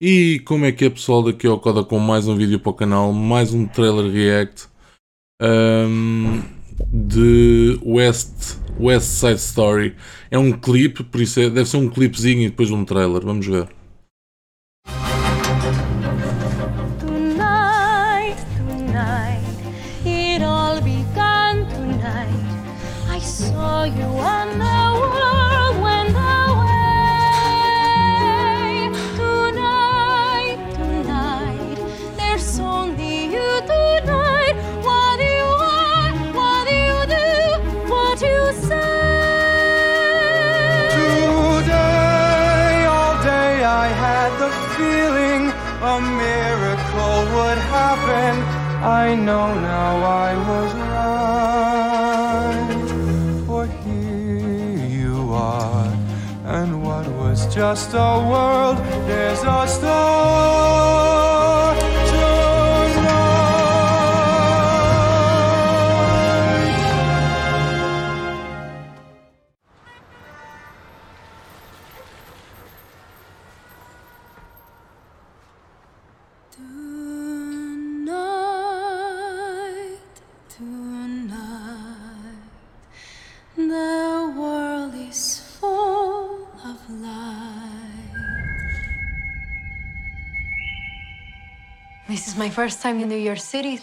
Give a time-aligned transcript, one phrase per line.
[0.00, 2.74] E como é que é pessoal, daqui ao Coda com mais um vídeo para o
[2.74, 4.68] canal, mais um trailer react
[5.42, 6.40] um,
[6.86, 9.96] de West, West Side Story.
[10.30, 13.44] É um clipe, por isso é, deve ser um clipezinho e depois um trailer, vamos
[13.44, 13.66] ver.
[17.00, 19.42] Tonight, tonight,
[20.06, 22.30] it all began tonight.
[23.10, 24.37] I saw you
[46.00, 48.34] miracle would happen.
[48.82, 49.94] I know now
[50.26, 52.48] I was right.
[53.46, 55.92] For here you are,
[56.44, 61.27] and what was just a world, there's a star.
[76.58, 78.18] Tonight,
[80.48, 82.42] tonight,
[83.54, 87.94] the world is full of light.
[92.08, 93.78] This is my first time in New York City.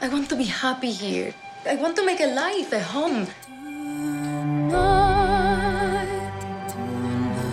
[0.00, 1.32] I want to be happy here.
[1.64, 3.28] I want to make a life, a home.
[3.46, 4.74] Tonight,
[6.68, 7.52] tonight.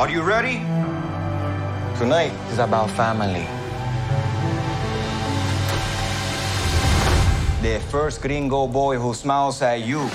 [0.00, 0.64] Are you ready?
[2.02, 3.46] Tonight is about family.
[7.62, 10.10] The first gringo boy who smiles at you.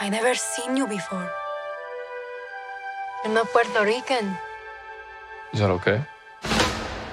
[0.00, 1.30] I never seen you before.
[3.22, 4.34] You're not Puerto Rican.
[5.52, 6.02] Is that okay?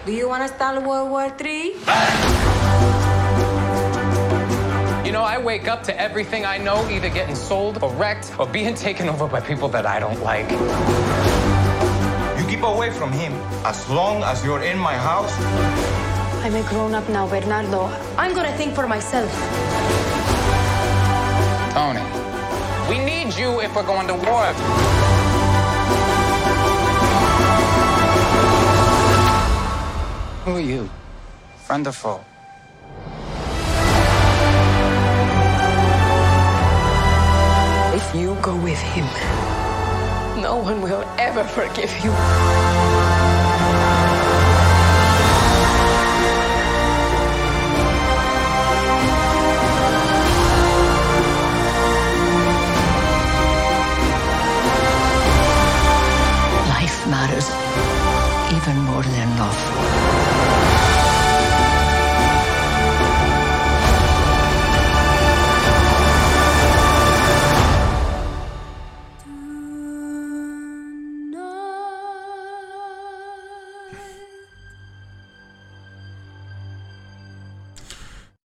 [0.08, 2.61] Do you want to start World War III?
[5.12, 8.48] You know, I wake up to everything I know either getting sold or wrecked or
[8.48, 10.50] being taken over by people that I don't like.
[12.40, 13.34] You keep away from him
[13.66, 15.34] as long as you're in my house.
[16.46, 17.88] I'm a grown up now, Bernardo.
[18.18, 19.30] I'm gonna think for myself.
[21.74, 22.06] Tony,
[22.88, 24.46] we need you if we're going to war.
[30.46, 30.90] Who are you?
[31.68, 32.31] Friend or foe?
[40.82, 43.21] Will ever forgive you.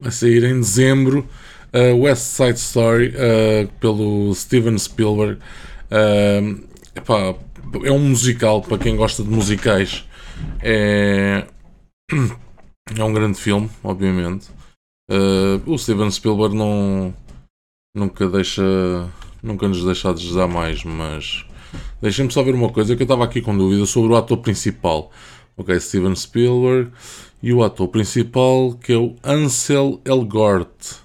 [0.01, 1.29] Vai sair em dezembro
[1.73, 5.41] uh, West Side Story uh, pelo Steven Spielberg.
[5.91, 7.35] Uh, epá,
[7.85, 10.05] é um musical para quem gosta de musicais.
[10.61, 11.47] É,
[12.97, 14.49] é um grande filme, obviamente.
[15.11, 17.15] Uh, o Steven Spielberg não
[17.95, 18.63] nunca deixa
[19.43, 21.45] nunca nos deixa a desejar mais, mas
[22.01, 25.11] deixem-me só ver uma coisa que eu estava aqui com dúvida sobre o ator principal.
[25.57, 26.91] Ok, Steven Spielberg
[27.43, 31.03] e o ator principal que é o Ansel Elgort.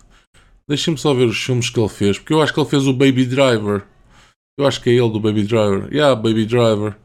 [0.67, 2.93] Deixem-me só ver os filmes que ele fez, porque eu acho que ele fez o
[2.93, 3.83] Baby Driver.
[4.59, 5.87] Eu acho que é ele do Baby Driver.
[5.93, 6.97] Yeah, Baby Driver.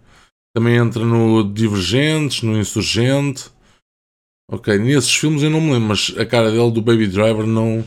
[0.55, 3.51] Também entra no Divergentes, no Insurgente.
[4.51, 7.85] Ok, nesses filmes eu não me lembro, mas a cara dele do Baby Driver não.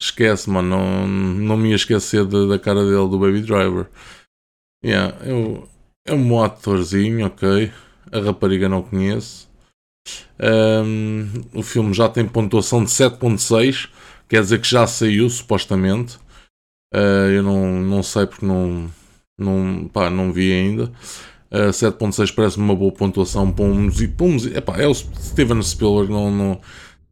[0.00, 0.68] Esquece, mano.
[0.68, 3.88] Não, não me ia esquecer da cara dele do Baby Driver.
[4.84, 5.68] Yeah, eu,
[6.06, 7.72] é um atorzinho, ok.
[8.12, 9.48] A rapariga não conheço.
[10.40, 13.90] Um, o filme já tem pontuação de 7.6,
[14.28, 16.16] quer dizer que já saiu, supostamente.
[16.94, 18.90] Uh, eu não, não sei porque não,
[19.38, 20.84] não, pá, não vi ainda.
[21.50, 24.56] Uh, 7.6 parece-me uma boa pontuação para um músico.
[24.56, 26.60] Epá, é o Steven Spielberg, não, não,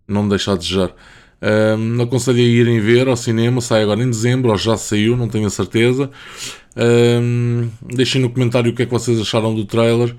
[0.08, 0.94] não deixa a desejar.
[1.42, 5.28] Um, aconselho a irem ver ao cinema, sai agora em dezembro, ou já saiu, não
[5.28, 6.10] tenho a certeza.
[6.76, 10.14] Um, deixem no comentário o que é que vocês acharam do trailer.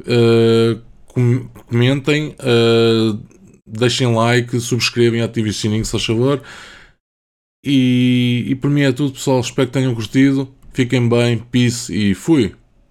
[0.00, 3.18] Uh, com- comentem, uh,
[3.66, 6.42] deixem like, subscrevam e ativem o sininho, se faz favor.
[7.64, 9.40] E, e por mim é tudo, pessoal.
[9.40, 10.52] Espero que tenham curtido.
[10.72, 12.54] Fiquem bem, peace e fui!